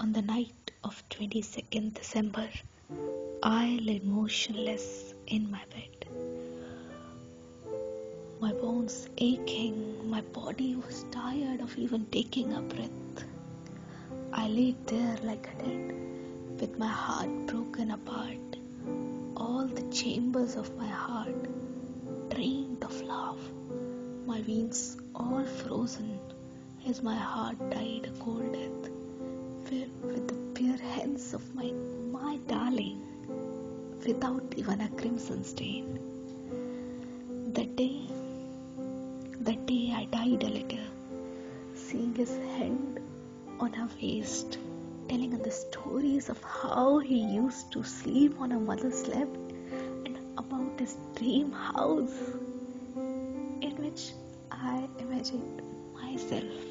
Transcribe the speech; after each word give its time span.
On 0.00 0.12
the 0.12 0.22
night 0.22 0.70
of 0.84 1.02
22nd 1.08 1.94
December, 1.94 2.48
I 3.42 3.80
lay 3.82 3.98
motionless 3.98 5.12
in 5.26 5.50
my 5.50 5.62
bed. 5.74 6.06
My 8.40 8.52
bones 8.52 9.08
aching, 9.18 10.08
my 10.08 10.20
body 10.20 10.76
was 10.76 11.04
tired 11.10 11.60
of 11.60 11.76
even 11.76 12.06
taking 12.12 12.52
a 12.52 12.60
breath. 12.62 13.24
I 14.32 14.46
lay 14.46 14.76
there 14.86 15.16
like 15.24 15.48
a 15.48 15.64
dead, 15.64 15.92
with 16.60 16.78
my 16.78 16.86
heart 16.86 17.46
broken 17.48 17.90
apart, 17.90 18.56
all 19.36 19.66
the 19.66 19.90
chambers 19.90 20.54
of 20.54 20.76
my 20.76 20.86
heart 20.86 22.30
drained 22.30 22.84
of 22.84 23.02
love, 23.02 23.40
my 24.26 24.42
veins 24.42 24.96
all 25.12 25.44
frozen 25.44 26.20
as 26.86 27.02
my 27.02 27.16
heart 27.16 27.58
died 27.70 28.06
a 28.06 28.16
cold 28.22 28.52
death 28.52 28.97
with 29.70 30.28
the 30.28 30.34
pure 30.58 30.78
hands 30.78 31.34
of 31.34 31.42
my 31.54 31.70
my 32.10 32.36
darling 32.48 33.00
without 34.06 34.54
even 34.56 34.80
a 34.80 34.88
crimson 35.00 35.44
stain. 35.44 35.98
That 37.52 37.76
day, 37.76 38.06
that 39.40 39.66
day 39.66 39.92
I 39.94 40.06
died 40.06 40.42
a 40.44 40.48
little, 40.48 40.86
seeing 41.74 42.14
his 42.14 42.30
hand 42.54 43.00
on 43.60 43.74
her 43.74 43.88
waist, 44.00 44.56
telling 45.08 45.32
her 45.32 45.38
the 45.38 45.50
stories 45.50 46.30
of 46.30 46.42
how 46.42 46.98
he 47.00 47.18
used 47.18 47.70
to 47.72 47.84
sleep 47.84 48.40
on 48.40 48.50
her 48.52 48.60
mother's 48.60 49.06
lap 49.06 49.28
and 50.06 50.18
about 50.38 50.80
his 50.80 50.96
dream 51.14 51.52
house 51.52 52.18
in 52.96 53.76
which 53.84 54.12
I 54.50 54.88
imagined 54.98 55.62
myself. 55.92 56.67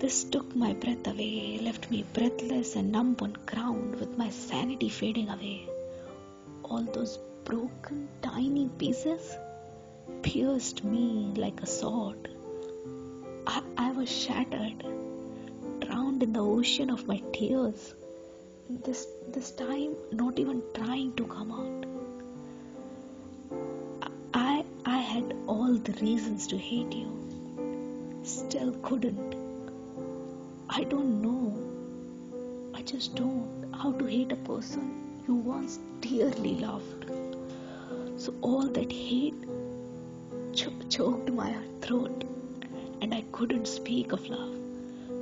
This 0.00 0.24
took 0.24 0.56
my 0.56 0.72
breath 0.72 1.06
away, 1.06 1.58
left 1.62 1.90
me 1.90 2.06
breathless 2.14 2.74
and 2.74 2.90
numb 2.90 3.16
on 3.20 3.36
ground 3.44 3.96
with 3.96 4.16
my 4.16 4.30
sanity 4.30 4.88
fading 4.88 5.28
away. 5.28 5.68
All 6.64 6.82
those 6.84 7.18
broken 7.44 8.08
tiny 8.22 8.70
pieces 8.78 9.36
pierced 10.22 10.82
me 10.84 11.34
like 11.36 11.60
a 11.62 11.66
sword. 11.66 12.30
I, 13.46 13.62
I 13.76 13.90
was 13.90 14.10
shattered, 14.10 14.82
drowned 15.80 16.22
in 16.22 16.32
the 16.32 16.40
ocean 16.40 16.88
of 16.88 17.06
my 17.06 17.22
tears. 17.34 17.94
This 18.70 19.06
this 19.28 19.50
time 19.50 19.96
not 20.12 20.38
even 20.38 20.62
trying 20.72 21.12
to 21.16 21.26
come 21.26 21.52
out. 21.60 21.84
I 24.32 24.64
I 24.86 24.98
had 25.12 25.36
all 25.46 25.74
the 25.74 25.92
reasons 26.00 26.46
to 26.46 26.56
hate 26.56 26.94
you. 26.94 27.10
Still 28.22 28.72
couldn't. 28.82 29.39
I 30.72 30.84
don't 30.84 31.20
know. 31.20 31.52
I 32.78 32.82
just 32.82 33.16
don't 33.16 33.74
how 33.74 33.90
to 33.90 34.04
hate 34.04 34.30
a 34.30 34.36
person 34.36 34.84
you 35.26 35.34
once 35.34 35.80
dearly 36.00 36.54
loved. 36.60 37.06
So 38.16 38.34
all 38.40 38.68
that 38.76 38.92
hate 38.92 39.34
ch- 40.52 40.68
choked 40.88 41.32
my 41.32 41.52
throat 41.80 42.22
and 43.00 43.12
I 43.12 43.24
couldn't 43.32 43.66
speak 43.66 44.12
of 44.12 44.28
love. 44.28 44.54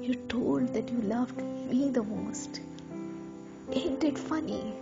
You 0.00 0.14
told 0.28 0.72
that 0.74 0.88
you 0.88 1.00
loved 1.14 1.42
me 1.72 1.90
the 1.90 2.04
most. 2.04 2.60
Ain't 3.72 4.04
it 4.04 4.16
funny 4.16 4.72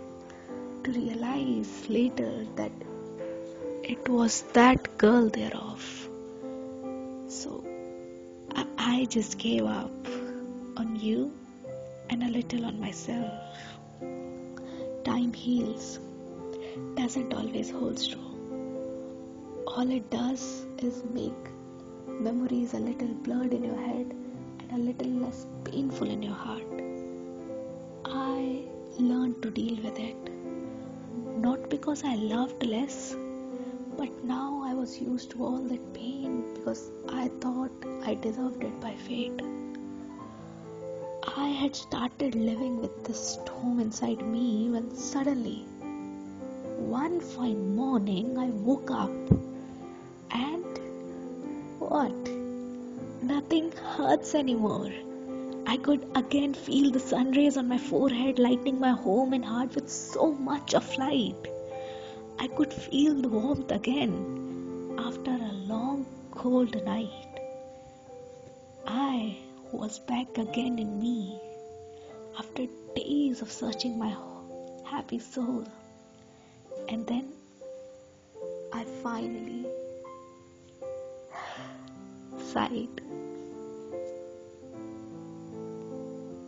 to 0.83 0.91
realize 0.91 1.89
later 1.89 2.45
that 2.55 2.71
it 3.83 4.07
was 4.07 4.43
that 4.53 4.95
girl 4.99 5.27
thereof? 5.27 6.07
So 7.27 7.63
I, 8.55 8.67
I 8.77 9.05
just 9.05 9.39
gave 9.39 9.65
up 9.65 10.00
you 11.01 11.33
and 12.09 12.23
a 12.23 12.27
little 12.27 12.65
on 12.65 12.79
myself. 12.79 13.31
Time 15.03 15.33
heals, 15.33 15.99
doesn't 16.95 17.33
always 17.33 17.71
hold 17.71 17.97
true. 18.09 19.63
All 19.65 19.89
it 19.89 20.09
does 20.11 20.65
is 20.77 21.03
make 21.13 21.49
memories 22.07 22.73
a 22.75 22.79
little 22.79 23.13
blurred 23.25 23.53
in 23.53 23.63
your 23.63 23.77
head 23.77 24.13
and 24.59 24.71
a 24.71 24.77
little 24.77 25.11
less 25.23 25.47
painful 25.63 26.07
in 26.07 26.21
your 26.21 26.35
heart. 26.35 26.83
I 28.05 28.63
learned 28.99 29.41
to 29.41 29.49
deal 29.49 29.81
with 29.81 29.97
it. 29.97 30.29
Not 31.37 31.69
because 31.69 32.03
I 32.03 32.15
loved 32.15 32.63
less, 32.63 33.15
but 33.97 34.23
now 34.23 34.63
I 34.65 34.75
was 34.75 34.99
used 34.99 35.31
to 35.31 35.43
all 35.43 35.57
that 35.57 35.93
pain 35.93 36.53
because 36.53 36.91
I 37.09 37.29
thought 37.39 37.71
I 38.03 38.13
deserved 38.13 38.63
it 38.63 38.79
by 38.79 38.93
fate. 38.95 39.41
I 41.37 41.47
had 41.47 41.77
started 41.77 42.35
living 42.35 42.81
with 42.81 43.05
this 43.05 43.35
storm 43.35 43.79
inside 43.79 44.21
me 44.21 44.69
when 44.69 44.93
suddenly, 44.93 45.63
one 46.77 47.21
fine 47.21 47.73
morning, 47.73 48.37
I 48.37 48.47
woke 48.47 48.91
up 48.91 49.09
and 50.31 50.79
what? 51.79 52.11
Nothing 53.23 53.71
hurts 53.71 54.35
anymore. 54.35 54.91
I 55.65 55.77
could 55.77 56.05
again 56.15 56.53
feel 56.53 56.91
the 56.91 56.99
sun 56.99 57.31
rays 57.31 57.55
on 57.55 57.69
my 57.69 57.77
forehead, 57.77 58.37
lighting 58.37 58.77
my 58.77 58.91
home 58.91 59.31
and 59.31 59.45
heart 59.45 59.73
with 59.73 59.89
so 59.89 60.33
much 60.33 60.73
of 60.73 60.97
light. 60.97 61.47
I 62.39 62.47
could 62.47 62.73
feel 62.73 63.21
the 63.21 63.29
warmth 63.29 63.71
again 63.71 64.97
after 64.99 65.31
a 65.31 65.53
long 65.65 66.05
cold 66.31 66.83
night. 66.83 67.30
Was 69.81 69.97
back 69.97 70.37
again 70.37 70.77
in 70.77 70.99
me 70.99 71.41
after 72.37 72.67
days 72.95 73.41
of 73.41 73.51
searching 73.51 73.97
my 73.97 74.15
happy 74.85 75.17
soul. 75.17 75.65
And 76.87 77.07
then 77.07 77.33
I 78.71 78.83
finally 79.01 79.65
sighed. 82.53 83.01